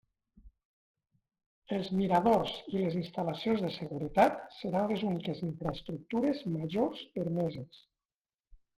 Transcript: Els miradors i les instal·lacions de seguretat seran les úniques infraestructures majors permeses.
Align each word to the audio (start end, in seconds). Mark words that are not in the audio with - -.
Els 1.77 1.91
miradors 1.97 2.55
i 2.73 2.81
les 2.85 2.97
instal·lacions 3.03 3.63
de 3.67 3.71
seguretat 3.77 4.43
seran 4.63 4.91
les 4.95 5.07
úniques 5.13 5.45
infraestructures 5.53 6.45
majors 6.59 7.09
permeses. 7.21 7.89